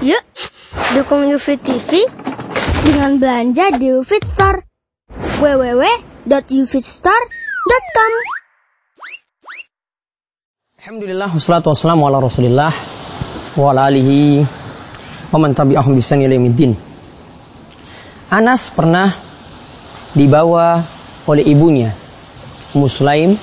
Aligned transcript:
Yuk, 0.00 0.24
dukung 0.96 1.28
UFIT 1.28 1.60
TV 1.60 2.08
dengan 2.88 3.20
belanja 3.20 3.76
di 3.76 3.92
UFIT 3.92 4.24
Store. 4.24 4.64
www.ufitstore.com 5.44 8.12
Alhamdulillah 10.80 11.28
wassalatu 11.28 11.76
wassalamu 11.76 12.08
ala 12.08 12.24
Rasulillah 12.24 12.72
wa 13.60 13.76
ala 13.76 13.92
alihi 13.92 14.40
wa 15.36 15.38
man 15.44 15.52
tabi'ahum 15.52 15.92
bisan 15.92 16.24
ilamiddin. 16.24 16.72
Anas 18.32 18.72
pernah 18.72 19.12
dibawa 20.16 20.80
oleh 21.28 21.44
ibunya 21.44 21.92
Ummu 22.72 22.88
Sulaim 22.88 23.36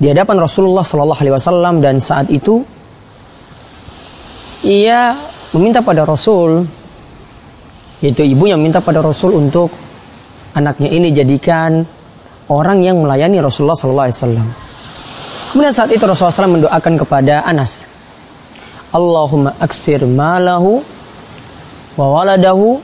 di 0.00 0.06
hadapan 0.08 0.40
Rasulullah 0.40 0.80
Shallallahu 0.80 1.20
alaihi 1.20 1.36
wasallam 1.36 1.84
dan 1.84 2.00
saat 2.00 2.32
itu 2.32 2.64
ia 4.66 5.14
meminta 5.54 5.80
pada 5.84 6.02
Rasul 6.02 6.66
yaitu 7.98 8.22
ibunya 8.22 8.54
meminta 8.54 8.78
pada 8.78 9.02
Rasul 9.02 9.34
untuk 9.34 9.74
anaknya 10.54 10.90
ini 10.90 11.10
jadikan 11.10 11.82
orang 12.46 12.82
yang 12.86 13.02
melayani 13.02 13.42
Rasulullah 13.42 13.74
Shallallahu 13.74 14.06
alaihi 14.06 14.18
wasallam. 14.18 14.48
Kemudian 15.48 15.72
saat 15.72 15.90
itu 15.90 16.04
Rasulullah 16.04 16.44
SAW 16.44 16.56
mendoakan 16.60 16.94
kepada 17.00 17.40
Anas. 17.40 17.88
Allahumma 18.92 19.56
aksir 19.56 20.04
malahu 20.04 20.84
wa 21.96 22.06
waladahu 22.20 22.80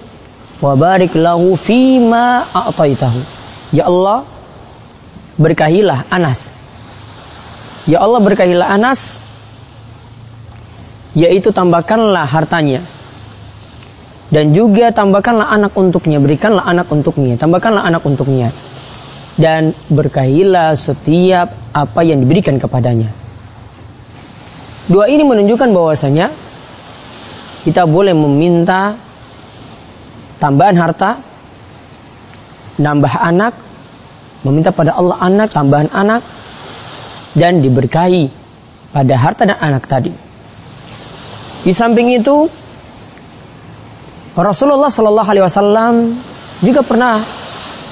wa 0.65 0.73
barik 0.73 1.13
lahu 1.13 1.55
fima 1.61 2.49
a'taitahu. 2.49 3.21
Ya 3.77 3.85
Allah, 3.85 4.25
berkahilah 5.37 6.09
Anas. 6.09 6.57
Ya 7.85 8.01
Allah 8.01 8.21
berkahilah 8.25 8.65
Anas 8.65 9.21
yaitu 11.15 11.55
tambahkanlah 11.55 12.27
hartanya 12.27 12.83
dan 14.35 14.51
juga 14.51 14.91
tambahkanlah 14.91 15.47
anak 15.47 15.79
untuknya, 15.79 16.19
berikanlah 16.19 16.67
anak 16.67 16.91
untuknya, 16.91 17.39
tambahkanlah 17.39 17.87
anak 17.87 18.03
untuknya 18.03 18.51
dan 19.39 19.75
berkahilah 19.91 20.75
setiap 20.75 21.55
apa 21.71 22.01
yang 22.03 22.19
diberikan 22.19 22.59
kepadanya. 22.59 23.15
Doa 24.91 25.07
ini 25.07 25.23
menunjukkan 25.23 25.71
bahwasanya 25.71 26.35
kita 27.63 27.87
boleh 27.87 28.13
meminta 28.13 28.99
tambahan 30.43 30.77
harta, 30.77 31.23
nambah 32.83 33.15
anak, 33.23 33.55
meminta 34.45 34.75
pada 34.75 34.99
Allah 34.99 35.19
anak, 35.23 35.49
tambahan 35.55 35.89
anak, 35.95 36.27
dan 37.39 37.63
diberkahi 37.63 38.29
pada 38.93 39.15
harta 39.15 39.47
dan 39.47 39.59
anak 39.63 39.87
tadi. 39.87 40.13
Di 41.65 41.73
samping 41.73 42.13
itu, 42.13 42.47
Rasulullah 44.37 44.93
Shallallahu 44.93 45.29
Alaihi 45.33 45.45
Wasallam 45.47 45.95
juga 46.61 46.85
pernah 46.85 47.25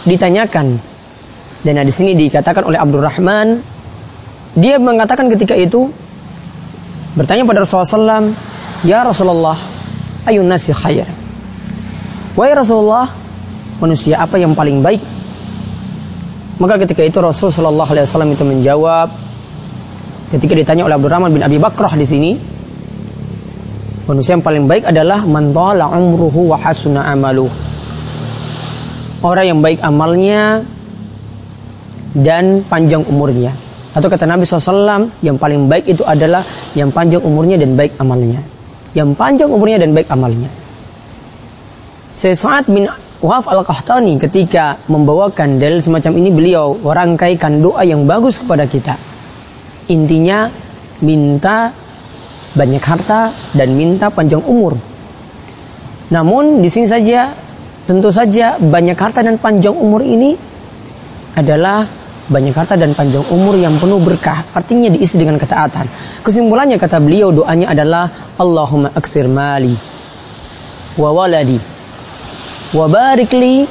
ditanyakan 0.04 0.92
dan 1.62 1.78
di 1.86 1.94
sini 1.94 2.18
dikatakan 2.18 2.66
oleh 2.66 2.74
Abdurrahman, 2.74 3.62
dia 4.58 4.82
mengatakan 4.82 5.30
ketika 5.30 5.54
itu 5.54 5.94
bertanya 7.14 7.46
pada 7.46 7.62
Rasulullah 7.62 8.18
SAW, 8.18 8.34
Ya 8.82 9.06
Rasulullah, 9.06 9.54
ayun 10.26 10.50
nasi 10.50 10.74
khair. 10.74 11.06
Wahai 12.34 12.58
Rasulullah, 12.58 13.06
manusia 13.78 14.18
apa 14.18 14.42
yang 14.42 14.58
paling 14.58 14.82
baik? 14.82 14.98
Maka 16.58 16.82
ketika 16.82 17.06
itu 17.06 17.22
Rasul 17.22 17.54
Shallallahu 17.54 17.90
Alaihi 17.94 18.10
Wasallam 18.10 18.34
itu 18.34 18.42
menjawab, 18.42 19.14
ketika 20.34 20.58
ditanya 20.58 20.82
oleh 20.82 20.98
Abdurrahman 20.98 21.30
bin 21.30 21.46
Abi 21.46 21.62
Bakrah 21.62 21.94
di 21.94 22.06
sini, 22.10 22.34
manusia 24.06 24.34
yang 24.34 24.44
paling 24.44 24.64
baik 24.66 24.88
adalah 24.88 25.22
man 25.22 25.54
umruhu 25.54 26.50
wa 26.50 26.58
hasuna 26.58 27.06
amalu. 27.06 27.46
Orang 29.22 29.46
yang 29.46 29.60
baik 29.62 29.78
amalnya 29.82 30.66
dan 32.12 32.66
panjang 32.66 33.06
umurnya. 33.06 33.54
Atau 33.92 34.08
kata 34.08 34.24
Nabi 34.24 34.48
SAW, 34.48 35.12
yang 35.20 35.36
paling 35.36 35.68
baik 35.68 35.84
itu 35.84 36.02
adalah 36.02 36.42
yang 36.72 36.90
panjang 36.90 37.20
umurnya 37.20 37.60
dan 37.60 37.76
baik 37.76 37.94
amalnya. 38.00 38.40
Yang 38.96 39.14
panjang 39.14 39.48
umurnya 39.52 39.78
dan 39.84 39.92
baik 39.92 40.08
amalnya. 40.08 40.48
Sesaat 42.12 42.68
bin 42.68 42.88
Wahab 43.22 43.46
al-Qahtani 43.46 44.18
ketika 44.18 44.82
membawakan 44.90 45.62
dalil 45.62 45.78
semacam 45.78 46.12
ini 46.18 46.30
beliau 46.34 46.74
merangkaikan 46.74 47.62
doa 47.62 47.86
yang 47.86 48.02
bagus 48.02 48.42
kepada 48.42 48.66
kita. 48.66 48.98
Intinya 49.86 50.50
minta 50.98 51.70
banyak 52.52 52.82
harta 52.84 53.32
dan 53.56 53.72
minta 53.76 54.12
panjang 54.12 54.44
umur. 54.44 54.76
Namun 56.12 56.60
di 56.60 56.68
sini 56.68 56.84
saja 56.84 57.32
tentu 57.88 58.12
saja 58.12 58.60
banyak 58.60 58.96
harta 58.96 59.24
dan 59.24 59.40
panjang 59.40 59.72
umur 59.72 60.04
ini 60.04 60.36
adalah 61.32 61.88
banyak 62.28 62.54
harta 62.54 62.78
dan 62.78 62.92
panjang 62.92 63.24
umur 63.32 63.56
yang 63.56 63.76
penuh 63.80 63.98
berkah. 63.98 64.44
Artinya 64.52 64.92
diisi 64.92 65.16
dengan 65.16 65.40
ketaatan. 65.40 65.88
Kesimpulannya 66.22 66.76
kata 66.76 67.00
beliau 67.00 67.32
doanya 67.32 67.72
adalah 67.72 68.08
Allahumma 68.36 68.92
aksir 68.94 69.26
mali 69.26 69.74
wa 70.92 71.08
waladi 71.08 71.56
wa 72.76 72.84
barik 72.84 73.32
li 73.32 73.64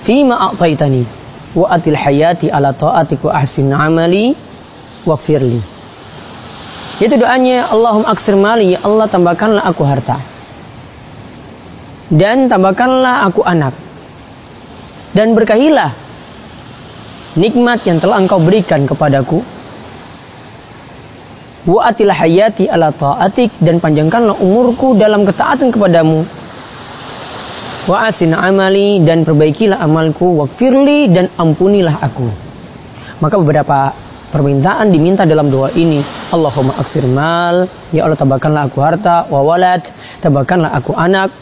fima 0.00 0.48
a'taitani 0.48 1.04
wa 1.52 1.68
atil 1.68 1.96
hayati 1.96 2.48
ala 2.48 2.72
ta'atik 2.72 3.20
wa 3.20 3.36
ahsin 3.36 3.68
amali 3.68 4.32
wa 5.04 5.16
li. 5.16 5.77
Itu 6.98 7.14
doanya 7.14 7.70
Allahumma 7.70 8.10
aksir 8.10 8.34
mali, 8.34 8.74
ya 8.74 8.82
Allah 8.82 9.06
tambahkanlah 9.06 9.62
aku 9.62 9.82
harta. 9.86 10.18
Dan 12.10 12.50
tambahkanlah 12.50 13.26
aku 13.30 13.46
anak. 13.46 13.74
Dan 15.14 15.38
berkahilah 15.38 15.94
nikmat 17.38 17.86
yang 17.86 18.02
telah 18.02 18.18
engkau 18.18 18.42
berikan 18.42 18.82
kepadaku 18.82 19.44
wa 21.68 21.80
atilah 21.84 22.16
hayati 22.16 22.64
ala 22.66 22.88
ta'atik 22.88 23.60
dan 23.60 23.78
panjangkanlah 23.78 24.40
umurku 24.40 24.96
dalam 24.96 25.28
ketaatan 25.28 25.68
kepadamu 25.68 26.24
wa 27.88 27.96
asin 28.08 28.32
amali 28.32 29.04
dan 29.04 29.28
perbaikilah 29.28 29.76
amalku 29.76 30.40
wakfirli 30.40 31.12
dan 31.12 31.28
ampunilah 31.36 32.00
aku 32.00 32.26
maka 33.20 33.36
beberapa 33.36 33.92
permintaan 34.28 34.92
diminta 34.92 35.24
dalam 35.24 35.48
doa 35.48 35.72
ini 35.72 36.04
Allahumma 36.32 36.76
aksir 36.76 37.04
mal 37.08 37.64
ya 37.90 38.04
Allah 38.04 38.18
tambahkanlah 38.18 38.68
aku 38.68 38.78
harta 38.84 39.24
wa 39.32 39.40
walad 39.40 39.80
tambahkanlah 40.20 40.72
aku 40.72 40.92
anak 40.92 41.32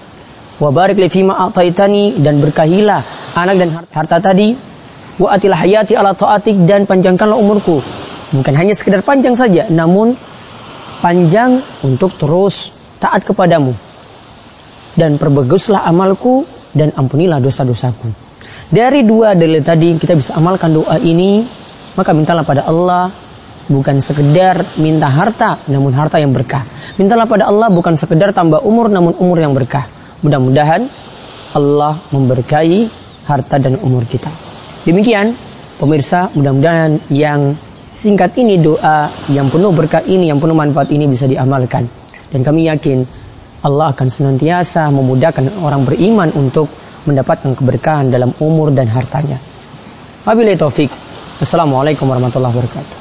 wa 0.62 0.70
barik 0.70 0.96
li 0.96 1.10
fima 1.10 1.36
ataitani 1.50 2.16
dan 2.22 2.38
berkahilah 2.38 3.02
anak 3.34 3.54
dan 3.58 3.68
harta 3.90 4.22
tadi 4.22 4.76
wa 5.16 5.32
atilah 5.32 5.56
hayati 5.56 5.96
ala 5.96 6.12
taatik 6.12 6.56
dan 6.68 6.84
panjangkanlah 6.84 7.36
umurku. 7.36 7.80
Bukan 8.32 8.54
hanya 8.58 8.74
sekedar 8.76 9.00
panjang 9.00 9.38
saja, 9.38 9.68
namun 9.70 10.18
panjang 11.00 11.62
untuk 11.86 12.12
terus 12.18 12.74
taat 13.00 13.24
kepadamu. 13.24 13.72
Dan 14.96 15.20
perbaguslah 15.20 15.84
amalku 15.84 16.48
dan 16.72 16.92
ampunilah 16.92 17.40
dosa-dosaku. 17.40 18.08
Dari 18.72 19.04
dua 19.04 19.36
dalil 19.36 19.60
tadi 19.60 19.96
kita 19.96 20.16
bisa 20.16 20.36
amalkan 20.36 20.72
doa 20.72 20.96
ini, 21.00 21.44
maka 21.96 22.10
mintalah 22.12 22.44
pada 22.44 22.68
Allah 22.68 23.10
bukan 23.66 23.98
sekedar 23.98 24.62
minta 24.78 25.10
harta, 25.10 25.58
namun 25.66 25.90
harta 25.90 26.22
yang 26.22 26.30
berkah. 26.30 26.62
Mintalah 27.00 27.26
pada 27.26 27.50
Allah 27.50 27.66
bukan 27.72 27.98
sekedar 27.98 28.30
tambah 28.30 28.62
umur, 28.62 28.86
namun 28.92 29.16
umur 29.18 29.42
yang 29.42 29.56
berkah. 29.56 29.88
Mudah-mudahan 30.22 30.86
Allah 31.56 31.98
memberkahi 32.12 32.86
harta 33.26 33.56
dan 33.58 33.80
umur 33.82 34.06
kita. 34.06 34.30
Demikian 34.86 35.34
pemirsa 35.82 36.30
mudah-mudahan 36.36 37.02
yang 37.10 37.58
singkat 37.96 38.36
ini 38.38 38.60
doa 38.60 39.08
yang 39.32 39.48
penuh 39.48 39.72
berkah 39.72 40.04
ini 40.04 40.28
yang 40.28 40.38
penuh 40.38 40.54
manfaat 40.54 40.92
ini 40.92 41.08
bisa 41.08 41.24
diamalkan 41.24 41.88
dan 42.30 42.40
kami 42.44 42.68
yakin 42.68 43.08
Allah 43.64 43.90
akan 43.90 44.08
senantiasa 44.12 44.92
memudahkan 44.92 45.58
orang 45.64 45.82
beriman 45.82 46.30
untuk 46.36 46.70
mendapatkan 47.08 47.56
keberkahan 47.56 48.12
dalam 48.12 48.30
umur 48.38 48.70
dan 48.70 48.86
hartanya. 48.86 49.40
Wabillahi 50.22 50.58
taufik. 50.58 50.90
Assalamualaikum 51.36 52.08
warahmatullahi 52.08 52.48
wabarakatuh. 52.48 52.98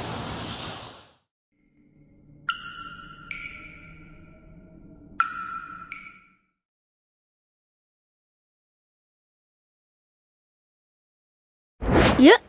Yuk, 12.19 12.41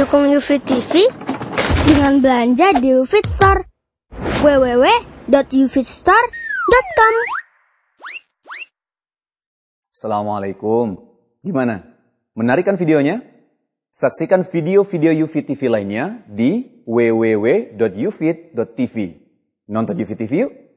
dukung 0.00 0.24
UFIT 0.32 0.64
TV 0.64 1.04
dengan 1.84 2.24
belanja 2.24 2.80
di 2.80 2.96
UFIT 2.96 3.28
Store. 3.28 3.68
www.ufitstore.com 4.40 7.14
Assalamualaikum. 9.92 10.96
Gimana? 11.44 11.84
Menarikan 12.32 12.80
videonya? 12.80 13.29
Saksikan 13.90 14.46
video-video 14.46 15.10
UFIT 15.26 15.50
TV 15.50 15.66
lainnya 15.66 16.22
di 16.30 16.78
www.ufit.tv. 16.86 17.74
Nonton 19.66 19.98
UFIT 19.98 20.30
TV 20.30 20.46
yuk! 20.46 20.69